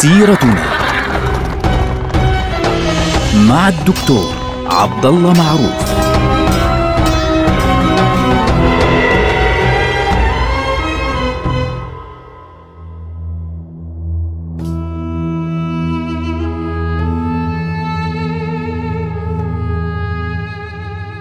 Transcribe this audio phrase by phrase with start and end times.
[0.00, 0.64] سيرتنا
[3.48, 4.34] مع الدكتور
[4.66, 6.00] عبد الله معروف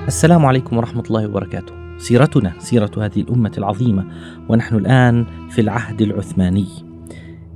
[0.08, 1.74] السلام عليكم ورحمة الله وبركاته.
[1.98, 4.06] سيرتنا سيرة هذه الأمة العظيمة
[4.50, 6.89] ونحن الآن في العهد العثماني.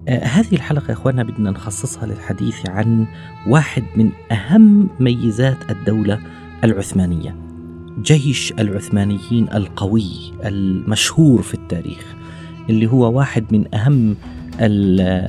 [0.07, 3.05] آه هذه الحلقة يا إخواننا بدنا نخصصها للحديث عن
[3.48, 6.20] واحد من أهم ميزات الدولة
[6.63, 7.35] العثمانية.
[8.02, 12.16] جيش العثمانيين القوي المشهور في التاريخ
[12.70, 14.16] اللي هو واحد من أهم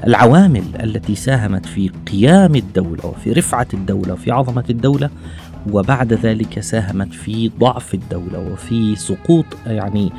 [0.07, 5.11] العوامل التي ساهمت في قيام الدولة وفي رفعة الدولة وفي عظمة الدولة
[5.73, 10.13] وبعد ذلك ساهمت في ضعف الدولة وفي سقوط يعني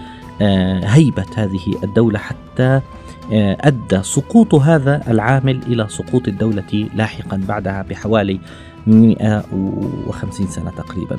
[0.83, 2.81] هيبة هذه الدولة حتى
[3.31, 8.39] أدى سقوط هذا العامل إلى سقوط الدولة لاحقا بعدها بحوالي
[8.87, 11.17] 150 سنة تقريبا.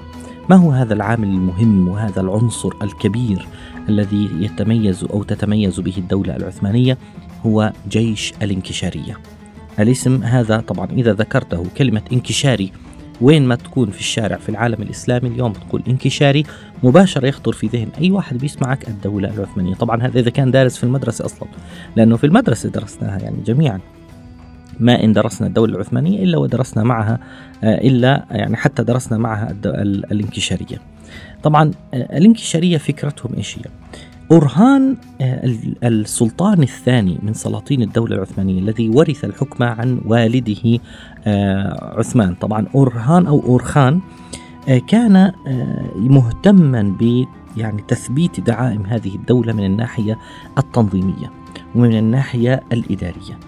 [0.50, 3.46] ما هو هذا العامل المهم وهذا العنصر الكبير
[3.88, 6.98] الذي يتميز أو تتميز به الدولة العثمانية؟
[7.46, 9.18] هو جيش الانكشارية.
[9.80, 12.72] الاسم هذا طبعا إذا ذكرته كلمة انكشاري
[13.20, 16.45] وين ما تكون في الشارع في العالم الإسلامي اليوم بتقول انكشاري
[16.83, 19.75] مباشرة يخطر في ذهن أي واحد بيسمعك الدولة العثمانية.
[19.75, 21.48] طبعا هذا إذا كان دارس في المدرسة أصلا
[21.97, 23.81] لأنه في المدرسة درسناها يعني جميعا.
[24.81, 27.19] ما إن درسنا الدولة العثمانية إلا ودرسنا معها
[27.62, 30.81] إلا يعني حتى درسنا معها الانكشارية.
[31.42, 33.62] طبعا الانكشارية فكرتهم إيش هي؟
[34.32, 34.96] أرهان
[35.84, 40.80] السلطان الثاني من سلاطين الدولة العثمانية الذي ورث الحكم عن والده
[41.98, 42.34] عثمان.
[42.34, 44.00] طبعا أرهان أو أورخان
[44.88, 45.32] كان
[45.97, 47.24] مهتما ب
[47.56, 50.19] يعني تثبيت دعائم هذه الدولة من الناحية
[50.58, 51.30] التنظيمية
[51.74, 53.38] ومن الناحية الإدارية.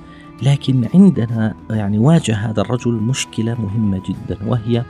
[0.42, 4.84] لكن عندنا يعني واجه هذا الرجل مشكلة مهمة جدا وهي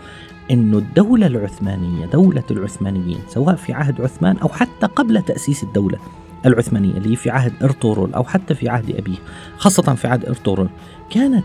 [0.50, 5.98] أن الدولة العثمانية دولة العثمانيين سواء في عهد عثمان أو حتى قبل تأسيس الدولة
[6.46, 9.16] العثمانية اللي في عهد إرطغرل أو حتى في عهد أبيه
[9.58, 10.68] خاصة في عهد إرطغرل
[11.10, 11.44] كانت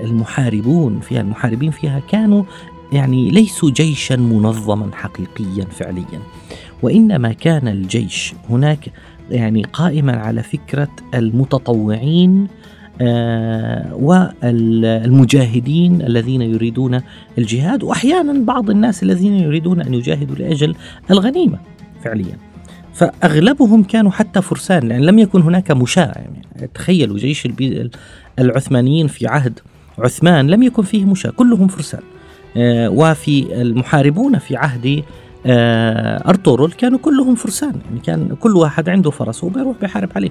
[0.00, 2.44] المحاربون فيها المحاربين فيها كانوا
[2.92, 6.20] يعني ليسوا جيشا منظما حقيقيا فعليا
[6.82, 8.92] وإنما كان الجيش هناك
[9.30, 12.48] يعني قائما على فكرة المتطوعين
[13.92, 17.00] والمجاهدين الذين يريدون
[17.38, 20.74] الجهاد وأحيانا بعض الناس الذين يريدون أن يجاهدوا لأجل
[21.10, 21.58] الغنيمة
[22.04, 22.36] فعليا.
[22.94, 27.48] فأغلبهم كانوا حتى فرسان لأن لم يكن هناك مشاة يعني تخيلوا جيش
[28.38, 29.58] العثمانيين في عهد
[29.98, 32.00] عثمان لم يكن فيه مشاة كلهم فرسان.
[32.56, 35.02] آه وفي المحاربون في عهد
[35.46, 37.74] آه أرطغرل كانوا كلهم فرسان.
[37.88, 40.30] يعني كان كل واحد عنده فرس وبيروح بيحارب عليه.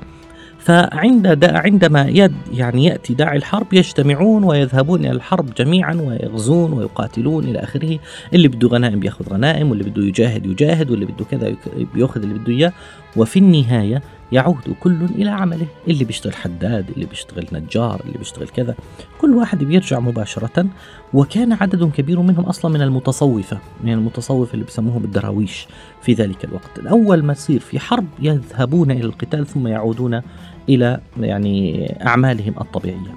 [0.68, 7.60] فعند عندما يد يعني يأتي داعي الحرب يجتمعون ويذهبون إلى الحرب جميعا ويغزون ويقاتلون إلى
[7.60, 8.00] آخره،
[8.34, 11.56] اللي بده غنائم بياخذ غنائم واللي بده يجاهد يجاهد واللي بده كذا
[11.94, 12.74] بياخذ اللي بده إياه.
[13.18, 14.02] وفي النهاية
[14.32, 18.76] يعود كل إلى عمله، اللي بيشتغل حداد، اللي بيشتغل نجار، اللي بيشتغل كذا،
[19.22, 20.66] كل واحد بيرجع مباشرة.
[21.14, 25.68] وكان عدد كبير منهم أصلا من المتصوفة، من المتصوفة اللي بسموهم الدراويش
[26.02, 30.22] في ذلك الوقت، الأول ما يصير في حرب يذهبون إلى القتال ثم يعودون
[30.70, 33.16] إلى يعني أعمالهم الطبيعية.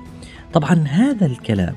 [0.52, 1.74] طبعا هذا الكلام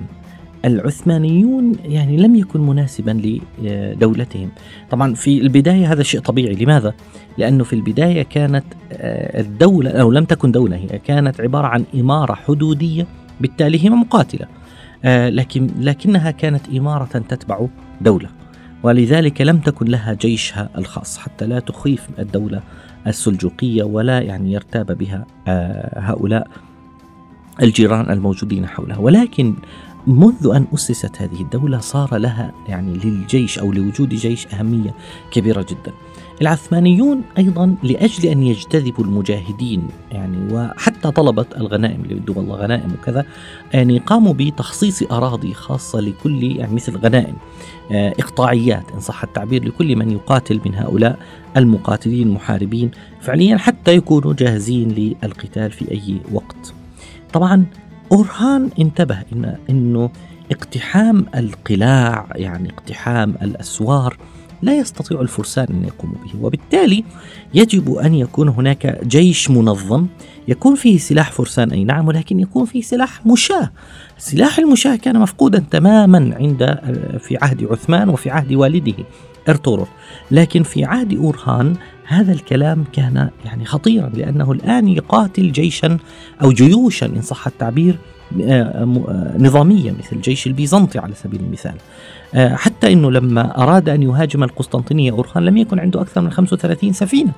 [0.66, 4.50] العثمانيون يعني لم يكن مناسبا لدولتهم.
[4.92, 6.94] طبعا في البداية هذا شيء طبيعي، لماذا؟
[7.38, 13.08] لأنه في البداية كانت الدولة أو لم تكن دولة هي كانت عبارة عن إمارة حدودية
[13.42, 14.48] بالتالي هي مقاتلة.
[15.06, 17.68] لكن لكنها كانت إمارة تتبع
[18.02, 18.30] دولة.
[18.84, 22.62] ولذلك لم تكن لها جيشها الخاص حتى لا تخيف الدولة
[23.08, 25.26] السلجوقية ولا يعني يرتاب بها
[25.98, 26.48] هؤلاء
[27.62, 29.54] الجيران الموجودين حولها ولكن
[30.08, 34.96] منذ أن أسست هذه الدولة صار لها يعني للجيش أو لوجود جيش أهمية
[35.32, 35.94] كبيرة جدا.
[36.42, 43.26] العثمانيون أيضا لأجل أن يجتذبوا المجاهدين يعني وحتى طلبة الغنائم اللي بدهم والله غنائم وكذا
[43.74, 47.36] يعني قاموا بتخصيص أراضي خاصة لكل يعني مثل غنائم
[47.92, 51.20] إقطاعيات إن صح التعبير لكل من يقاتل من هؤلاء
[51.58, 52.92] المقاتلين المحاربين
[53.22, 56.74] فعليا حتى يكونوا جاهزين للقتال في أي وقت.
[57.34, 57.66] طبعا
[58.12, 60.10] أورهان انتبه إن أنه
[60.52, 64.18] اقتحام القلاع يعني اقتحام الأسوار
[64.64, 67.04] لا يستطيع الفرسان أن يقوموا به وبالتالي
[67.54, 70.08] يجب أن يكون هناك جيش منظم
[70.48, 73.72] يكون فيه سلاح فرسان أي نعم ولكن يكون فيه سلاح مشاة.
[74.18, 76.64] سلاح المشاة كان مفقودا تماما عند
[77.20, 79.04] في عهد عثمان وفي عهد والده
[79.50, 79.88] إرطغرل.
[80.32, 81.76] لكن في عهد أورهان
[82.06, 85.98] هذا الكلام كان يعني خطيرا لأنه الآن يقاتل جيشا
[86.42, 87.98] أو جيوشا إن صح التعبير
[89.38, 91.76] نظامية مثل الجيش البيزنطي على سبيل المثال.
[92.36, 97.32] حتى أنه لما أراد أن يهاجم القسطنطينية أورخان لم يكن عنده أكثر من 35 سفينة.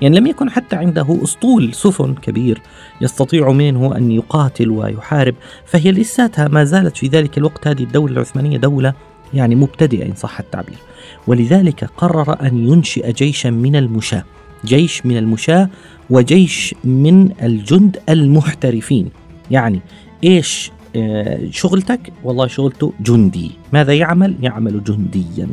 [0.00, 2.60] يعني لم يكن حتى عنده أسطول سفن كبير
[3.00, 5.34] يستطيع منه أن يقاتل ويحارب
[5.66, 8.94] فهي لساتها ما زالت في ذلك الوقت هذه الدولة العثمانية دولة
[9.34, 10.78] يعني مبتدئة إن صح التعبير.
[11.26, 14.24] ولذلك قرر أن ينشئ جيشا من المشاة
[14.64, 15.68] جيش من المشاة
[16.10, 19.10] وجيش من الجند المحترفين.
[19.50, 19.80] يعني
[20.24, 23.50] إيش آه، شغلتك؟ والله شغلته جندي.
[23.72, 25.48] ماذا يعمل؟ يعمل جنديا.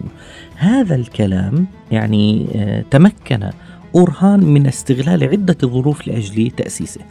[0.56, 3.50] هذا الكلام يعني آه، تمكن
[3.95, 7.01] أورهان من استغلال عدة ظروف لأجل تأسيسه.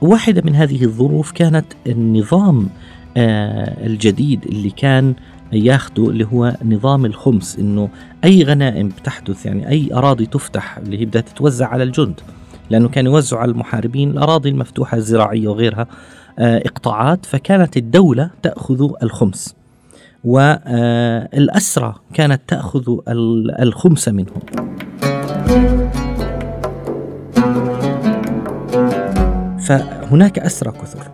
[0.00, 2.68] واحدة من هذه الظروف كانت النظام
[3.16, 5.14] آه، الجديد اللي كان
[5.52, 7.88] ياخده اللي هو نظام الخمس إنه
[8.24, 12.20] أي غنائم بتحدث يعني أي أراضي تفتح اللي هي بدها تتوزع على الجند.
[12.70, 15.86] لأنه كانوا يوزعوا على المحاربين الأراضي المفتوحة الزراعية وغيرها
[16.38, 19.54] آه، إقطاعات فكانت الدولة تأخذ الخمس.
[20.24, 22.96] والاسرى كانت تأخذ
[23.60, 24.40] الخمس منهم.
[29.58, 31.10] فهناك أسرى كثر.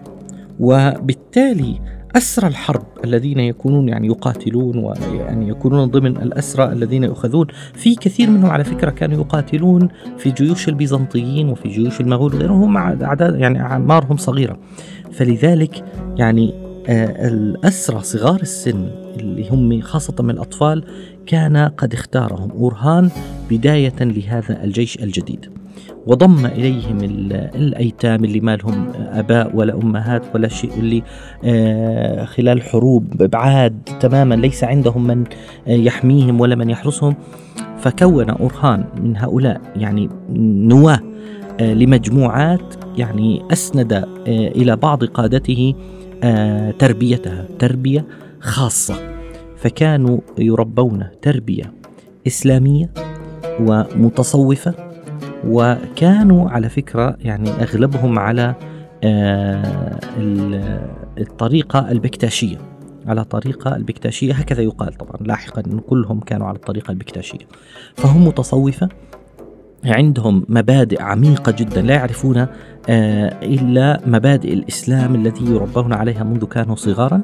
[0.61, 1.81] وبالتالي
[2.17, 7.47] أسرى الحرب الذين يكونون يعني يقاتلون ويعني يكونون ضمن الأسرى الذين يؤخذون.
[7.75, 12.77] في كثير منهم على فكرة كانوا يقاتلون في جيوش البيزنطيين وفي جيوش المغول وغيرهم هم
[12.77, 14.59] أعداد يعني أعمارهم صغيرة.
[15.13, 15.85] فلذلك
[16.17, 16.55] يعني
[16.89, 18.91] آه الأسرى صغار السن
[19.21, 20.85] اللي هم خاصة من الأطفال
[21.27, 23.11] كان قد اختارهم أورهان
[23.51, 25.51] بداية لهذا الجيش الجديد.
[26.07, 26.99] وضم إليهم
[27.55, 31.03] الأيتام اللي ما لهم آباء ولا أمهات ولا شيء اللي
[31.45, 35.25] آه، خلال حروب بعاد تماما ليس عندهم من
[35.69, 37.15] آه، يحميهم ولا من يحرسهم.
[37.79, 40.09] فكون أورهان من هؤلاء يعني
[40.69, 41.01] نواة
[41.61, 45.75] آه، لمجموعات يعني أسند إلى بعض قادته
[46.79, 48.07] تربيتها تربية
[48.41, 48.95] خاصة.
[49.57, 51.73] فكانوا يربون تربية
[52.27, 52.91] إسلامية
[53.61, 54.90] ومتصوفة
[55.47, 58.55] وكانوا على فكرة يعني أغلبهم على
[59.05, 60.01] آه،
[61.19, 62.57] الطريقة البكتاشية
[63.07, 64.33] على طريقة البكتاشية.
[64.35, 67.47] هكذا يقال طبعا لاحقا كلهم كانوا على الطريقة البكتاشية.
[67.97, 68.89] فهم متصوفة
[69.85, 72.47] عندهم مبادئ عميقة جدا لا يعرفون
[72.89, 77.21] آه، إلا مبادئ الإسلام الذي يربون عليها منذ كانوا صغارا.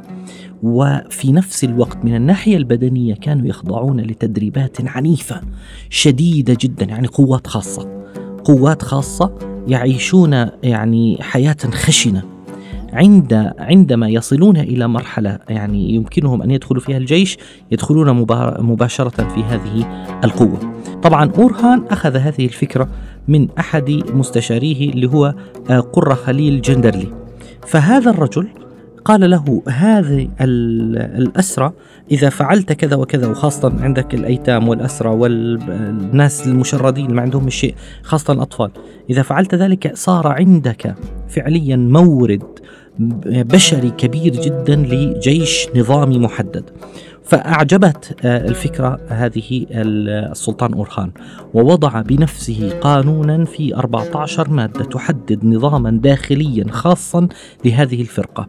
[0.62, 5.40] وفي نفس الوقت من الناحية البدنية كانوا يخضعون لتدريبات عنيفة
[5.90, 7.95] شديدة جدا يعني قوات خاصة.
[8.46, 9.30] قوات خاصة
[9.68, 10.32] يعيشون
[10.62, 12.22] يعني حياة خشنة
[12.92, 17.38] عند عندما يصلون إلى مرحلة يعني يمكنهم أن يدخلوا فيها الجيش
[17.70, 18.10] يدخلون
[18.58, 20.58] مباشرة في هذه القوة.
[21.02, 22.88] طبعا أورهان أخذ هذه الفكرة
[23.28, 25.34] من أحد مستشاريه اللي هو
[25.70, 27.08] آه، قرة خليل جندرلي.
[27.66, 28.48] فهذا الرجل
[29.06, 31.74] قال له هذه الأسرة
[32.10, 38.70] إذا فعلت كذا وكذا وخاصة عندك الأيتام والأسرة والناس المشردين ما عندهم الشيء خاصة الأطفال
[39.10, 40.94] إذا فعلت ذلك صار عندك
[41.28, 42.42] فعليا مورد
[43.24, 46.64] بشري كبير جدا لجيش نظامي محدد.
[47.26, 51.10] فأعجبت آه، الفكرة هذه السلطان أورخان
[51.54, 57.28] ووضع بنفسه قانونا في 14 مادة تحدد نظاما داخليا خاصا
[57.64, 58.48] لهذه الفرقة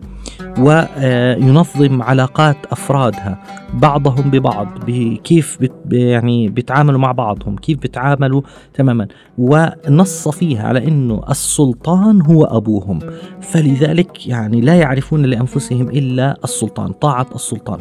[0.60, 3.44] وينظم علاقات أفرادها
[3.74, 4.90] بعضهم ببعض
[5.24, 5.58] كيف
[5.92, 8.42] يعني بيتعاملوا مع بعضهم كيف بيتعاملوا
[8.74, 9.08] تماما
[9.38, 13.00] ونص فيها على أنه السلطان هو أبوهم
[13.42, 17.80] فلذلك يعني لا يعرفون لأنفسهم إلا السلطان طاعة السلطان.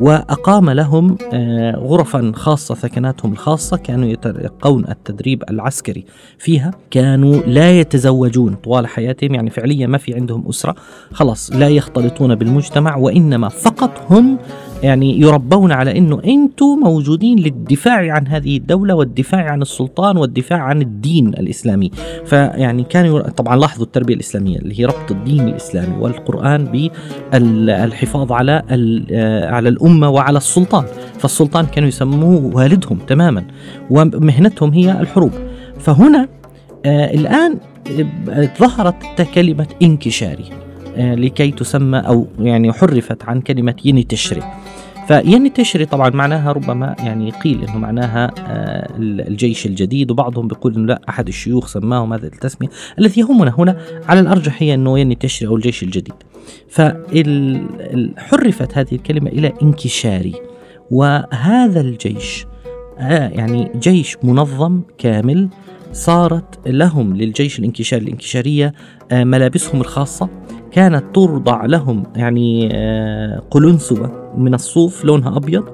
[0.00, 6.04] وأقام لهم آه، غرفا خاصة ثكناتهم الخاصة كانوا يتلقون التدريب العسكري
[6.38, 6.70] فيها.
[6.90, 10.74] كانوا لا يتزوجون طوال حياتهم يعني فعليا ما في عندهم أسرة.
[11.12, 14.38] خلاص لا يختلطون بالمجتمع وإنما فقط هم
[14.84, 20.82] يعني يربون على إنه أنتم موجودين للدفاع عن هذه الدولة والدفاع عن السلطان والدفاع عن
[20.82, 21.90] الدين الإسلامي.
[22.24, 26.90] فيعني كانوا طبعا لاحظوا التربية الإسلامية اللي هي ربط الدين الإسلامي والقرآن
[27.32, 28.62] بالحفاظ على
[29.50, 30.84] على الأمة وعلى السلطان.
[31.18, 33.44] فالسلطان كانوا يسموه والدهم تماما
[33.90, 35.32] ومهنتهم هي الحروب.
[35.78, 36.28] فهنا
[36.86, 37.58] آه الآن
[38.58, 40.44] ظهرت كلمة انكشاري
[40.96, 44.42] آه، لكي تسمى أو يعني حرفت عن كلمة يني تشري
[45.08, 50.86] فيني تشري طبعا معناها ربما يعني قيل إنه معناها آه، الجيش الجديد وبعضهم بيقول إنه
[50.86, 52.68] لا أحد الشيوخ سماهم هذه التسمية.
[52.98, 53.76] التي يهمنا هنا
[54.08, 56.14] على الأرجح هي إنه يني تشري أو الجيش الجديد.
[56.68, 60.34] فحرفت هذه الكلمة إلى انكشاري.
[60.90, 62.46] وهذا الجيش
[62.98, 65.48] آه، يعني جيش منظم كامل
[65.92, 68.74] صارت لهم للجيش الانكشاري الانكشارية
[69.12, 70.28] ملابسهم الخاصة.
[70.74, 75.64] كانت ترضع لهم يعني آه، قلنسوة من الصوف لونها أبيض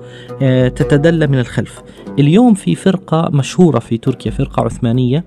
[0.42, 1.82] آه، تتدلى من الخلف.
[2.18, 5.24] اليوم في فرقة مشهورة في تركيا فرقة عثمانية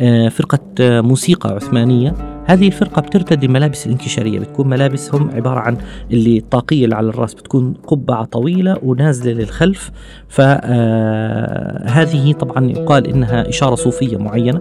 [0.00, 2.33] آه، فرقة موسيقى عثمانية.
[2.46, 5.76] هذه الفرقة بترتدي ملابس الانكشارية بتكون ملابسهم عبارة عن
[6.10, 9.90] اللي الطاقية اللي على الرأس بتكون قبعة طويلة ونازلة للخلف.
[10.28, 14.60] فهذه طبعا يقال إنها إشارة صوفية معينة.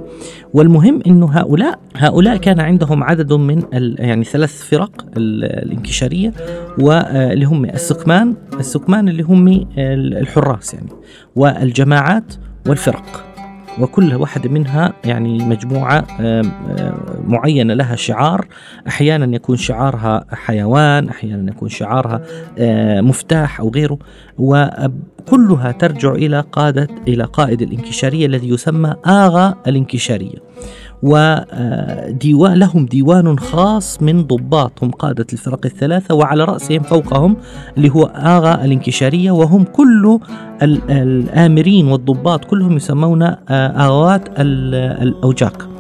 [0.54, 3.64] والمهم أنه هؤلاء هؤلاء كان عندهم عدد من
[4.00, 6.34] يعني ثلاث فرق الانكشارية
[6.80, 10.90] واللي هم السكمان السكمان اللي هم الحراس يعني
[11.36, 12.34] والجماعات
[12.68, 13.33] والفرق.
[13.80, 16.06] وكل واحدة منها يعني مجموعة
[17.28, 18.48] معينة لها شعار.
[18.88, 22.22] أحيانا يكون شعارها حيوان أحيانا يكون شعارها
[23.02, 23.98] مفتاح أو غيره.
[24.38, 30.38] وكلها ترجع إلى قادة إلى قائد الانكشارية الذي يسمى آغا الانكشارية.
[31.04, 37.38] وديوان لهم ديوان خاص من ضباط هم قادة الفرق الثلاثة وعلى رأسهم فوقهم
[37.78, 40.20] اللي هو آغا الانكشارية وهم كل
[40.90, 45.73] الآمرين والضباط كلهم يسمون آه، آغوات الأوجاك.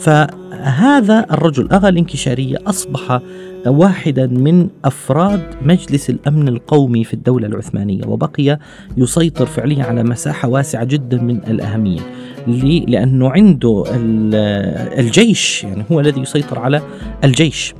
[0.00, 3.20] فهذا الرجل أغا الانكشارية أصبح
[3.66, 8.58] واحدا من أفراد مجلس الأمن القومي في الدولة العثمانية وبقي
[8.96, 12.00] يسيطر فعليا على مساحة واسعة جدا من الأهمية
[12.86, 13.84] لأنه عنده
[14.98, 16.82] الجيش يعني هو الذي يسيطر على
[17.24, 17.74] الجيش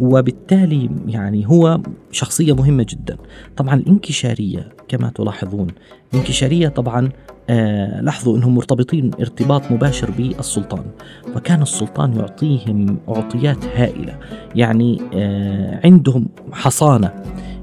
[0.00, 1.80] وبالتالي يعني هو
[2.12, 3.16] شخصية مهمة جدا.
[3.56, 5.66] طبعا الانكشارية كما تلاحظون
[6.14, 7.08] الانكشارية طبعا
[7.50, 10.84] آه لاحظوا إنهم مرتبطين ارتباط مباشر بالسلطان
[11.36, 14.18] وكان السلطان يعطيهم أعطيات هائلة
[14.54, 17.10] يعني آه عندهم حصانة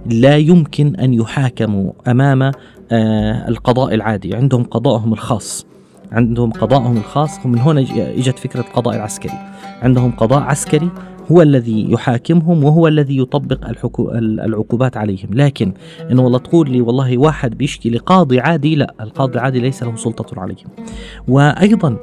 [0.06, 2.42] لا يمكن أن يحاكموا أمام
[2.92, 5.66] آه القضاء العادي عندهم قضاءهم الخاص
[6.12, 7.82] عندهم قضاءهم الخاص ومن هنا
[8.18, 9.40] إجت فكرة القضاء العسكري
[9.82, 10.90] عندهم قضاء عسكري
[11.32, 13.70] هو الذي يحاكمهم وهو الذي يطبق.
[14.20, 15.74] العقوبات عليهم لكن
[16.12, 20.40] إن والله تقول لي والله واحد بيشكي لقاضي عادي لا القاضي العادي ليس له سلطة
[20.40, 20.68] عليهم
[21.28, 21.98] وأيضا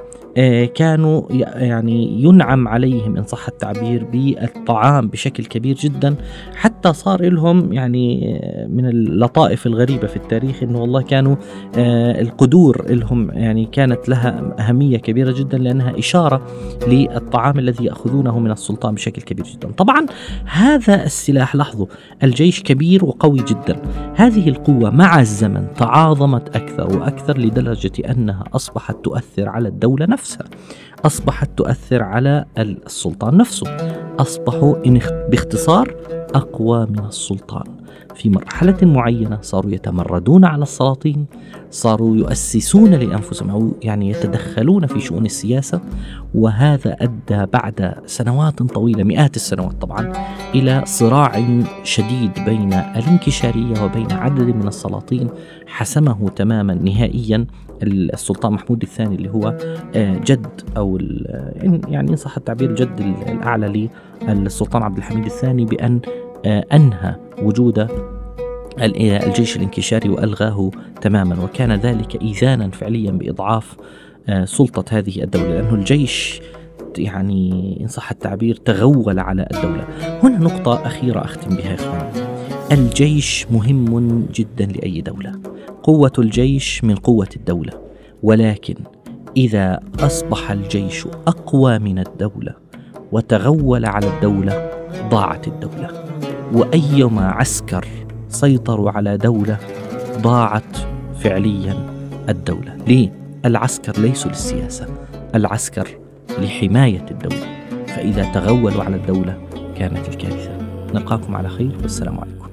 [0.75, 1.23] كانوا
[1.55, 6.15] يعني ينعم عليهم إن صح التعبير بالطعام بشكل كبير جدا
[6.55, 11.37] حتى صار لهم يعني آه، من اللطائف الغريبة في التاريخ إنه والله كانوا
[11.79, 16.47] آه، القدور لهم يعني كانت لها أهمية كبيرة جدا لأنها إشارة
[16.89, 19.71] للطعام الذي يأخذونه من السلطان بشكل كبير جدا.
[19.71, 20.07] طبعا
[20.45, 21.87] هذا السلاح لاحظوا
[22.23, 23.83] الجيش كبير وقوي جدا.
[24.15, 30.30] هذه القوة مع الزمن تعاظمت أكثر وأكثر لدرجة أنها أصبحت تؤثر على الدولة نفسها.
[30.31, 30.47] نفسها.
[31.05, 33.67] أصبحت تؤثر على السلطان نفسه.
[34.19, 34.77] أصبحوا
[35.31, 35.97] باختصار
[36.35, 37.80] أقوى من السلطان.
[38.15, 41.27] في مرحلة معينة صاروا يتمردون على السلاطين
[41.71, 45.81] صاروا يؤسسون لأنفسهم أو يعني يتدخلون في شؤون السياسة
[46.35, 50.13] وهذا أدى بعد سنوات طويلة مئات السنوات طبعا
[50.55, 51.45] إلى صراع
[51.83, 55.29] شديد بين الانكشارية وبين عدد من السلاطين
[55.67, 57.47] حسمه تماما نهائيا
[57.83, 59.59] السلطان محمود الثاني اللي هو
[59.95, 60.99] آه، جد أو
[61.89, 63.89] يعني إن صح التعبير جد الأعلى
[64.29, 66.01] للسلطان عبد الحميد الثاني بأن
[66.47, 67.89] آه، أنهى وجود
[68.79, 70.71] الجيش الانكشاري وألغاه
[71.01, 73.77] تماما وكان ذلك إيذانا فعليا بإضعاف
[74.29, 76.41] آه، سلطة هذه الدولة لأنه الجيش
[76.99, 79.89] يعني إن صح التعبير تغول على الدولة.
[80.23, 82.27] هنا نقطة أخيرة أختم بها اخواني.
[82.73, 85.33] الجيش مهم جدا لأي دولة.
[85.83, 87.73] قوة الجيش من قوة الدولة
[88.23, 88.75] ولكن
[89.37, 92.55] إذا أصبح الجيش أقوى من الدولة
[93.13, 94.71] وتغول على الدولة
[95.11, 95.89] ضاعت الدولة
[96.53, 97.87] وأيما عسكر
[98.29, 99.59] سيطروا على دولة
[100.19, 100.77] ضاعت
[101.21, 101.75] فعليا
[102.29, 102.77] الدولة.
[102.87, 103.13] ليه؟
[103.45, 104.87] العسكر ليسوا للسياسة
[105.35, 105.89] العسكر
[106.39, 107.47] لحماية الدولة.
[107.87, 109.39] فإذا تغولوا على الدولة
[109.77, 110.51] كانت الكارثة.
[110.95, 112.51] نلقاكم على خير والسلام عليكم.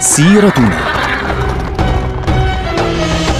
[0.00, 0.97] سيرتنا.